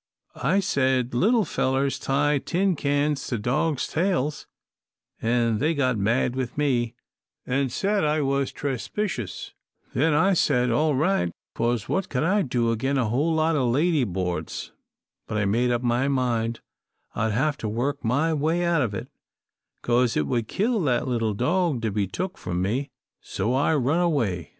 I 0.41 0.61
said, 0.61 1.13
'Little 1.13 1.45
fellers 1.45 1.99
tie 1.99 2.39
tin 2.39 2.75
cans 2.75 3.27
to 3.27 3.37
dogs' 3.37 3.87
tails' 3.87 4.47
an' 5.21 5.29
then 5.29 5.57
they 5.59 5.75
got 5.75 5.95
mad 5.95 6.35
with 6.35 6.57
me 6.57 6.95
an' 7.45 7.69
said 7.69 8.03
I 8.03 8.21
was 8.21 8.51
trespicious. 8.51 9.53
Then 9.93 10.15
I 10.15 10.33
said, 10.33 10.71
'All 10.71 10.95
right,' 10.95 11.31
'cause 11.53 11.87
what 11.87 12.09
could 12.09 12.23
I 12.23 12.41
do 12.41 12.71
agin 12.71 12.97
a 12.97 13.09
whole 13.09 13.35
lot 13.35 13.55
o' 13.55 13.69
lady 13.69 14.03
boards? 14.03 14.71
But 15.27 15.37
I 15.37 15.45
made 15.45 15.69
up 15.69 15.83
my 15.83 16.07
mind 16.07 16.61
I'd 17.13 17.33
have 17.33 17.55
to 17.57 17.69
work 17.69 18.03
my 18.03 18.33
way 18.33 18.63
out 18.65 18.81
of 18.81 18.95
it, 18.95 19.07
'cause 19.83 20.17
it 20.17 20.25
would 20.25 20.47
kill 20.47 20.81
that 20.81 21.07
little 21.07 21.35
dog 21.35 21.83
to 21.83 21.91
be 21.91 22.07
took 22.07 22.39
from 22.39 22.59
me. 22.59 22.89
So 23.21 23.53
I 23.53 23.75
run 23.75 23.99
away." 23.99 24.49